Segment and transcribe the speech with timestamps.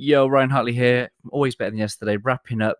[0.00, 1.10] Yo, Ryan Hartley here.
[1.32, 2.18] Always better than yesterday.
[2.18, 2.78] Wrapping up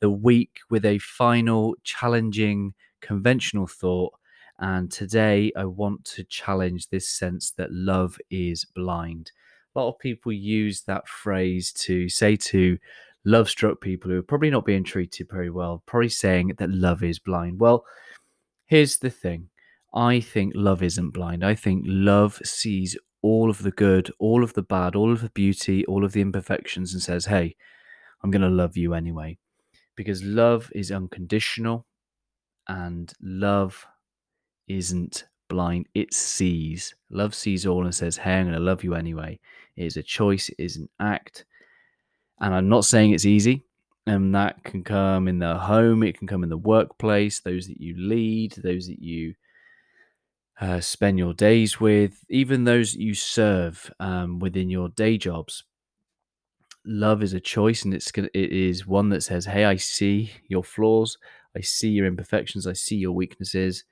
[0.00, 4.12] the week with a final challenging conventional thought.
[4.58, 9.32] And today I want to challenge this sense that love is blind.
[9.74, 12.76] A lot of people use that phrase to say to
[13.24, 17.02] love struck people who are probably not being treated very well, probably saying that love
[17.02, 17.60] is blind.
[17.60, 17.86] Well,
[18.66, 19.48] here's the thing
[19.94, 21.46] I think love isn't blind.
[21.46, 22.94] I think love sees
[23.28, 26.22] all of the good, all of the bad, all of the beauty, all of the
[26.22, 27.54] imperfections, and says, Hey,
[28.22, 29.36] I'm going to love you anyway.
[29.96, 31.84] Because love is unconditional
[32.68, 33.86] and love
[34.66, 35.88] isn't blind.
[35.94, 36.94] It sees.
[37.10, 39.38] Love sees all and says, Hey, I'm going to love you anyway.
[39.76, 41.44] It is a choice, it is an act.
[42.40, 43.62] And I'm not saying it's easy.
[44.06, 47.78] And that can come in the home, it can come in the workplace, those that
[47.78, 49.34] you lead, those that you
[50.60, 55.64] uh, spend your days with, even those you serve um, within your day jobs.
[56.84, 60.32] Love is a choice, and it's gonna, it is one that says, "Hey, I see
[60.48, 61.18] your flaws,
[61.56, 63.84] I see your imperfections, I see your weaknesses,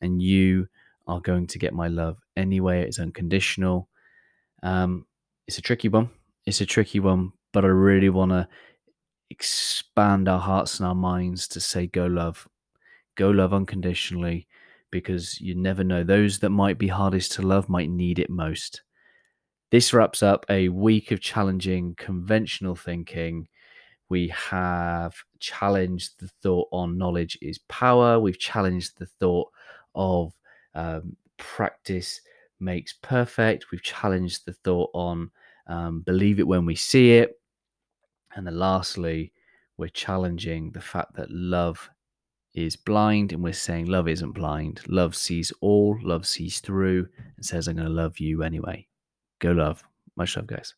[0.00, 0.68] and you
[1.06, 2.82] are going to get my love anyway.
[2.82, 3.88] It's unconditional."
[4.62, 5.06] Um,
[5.46, 6.10] it's a tricky one.
[6.46, 8.48] It's a tricky one, but I really want to
[9.30, 12.48] expand our hearts and our minds to say, "Go love,
[13.16, 14.46] go love unconditionally."
[14.92, 16.04] Because you never know.
[16.04, 18.82] Those that might be hardest to love might need it most.
[19.72, 23.48] This wraps up a week of challenging conventional thinking.
[24.08, 28.20] We have challenged the thought on knowledge is power.
[28.20, 29.48] We've challenged the thought
[29.94, 30.32] of
[30.74, 32.20] um, practice
[32.60, 33.72] makes perfect.
[33.72, 35.30] We've challenged the thought on
[35.66, 37.40] um, believe it when we see it.
[38.34, 39.32] And then lastly,
[39.76, 41.90] we're challenging the fact that love
[42.54, 44.80] is blind, and we're saying love isn't blind.
[44.86, 48.88] Love sees all, love sees through, and says, I'm going to love you anyway.
[49.38, 49.82] Go love.
[50.16, 50.74] Much love, guys.